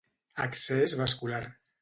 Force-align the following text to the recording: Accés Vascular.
Accés 0.45 0.97
Vascular. 1.03 1.45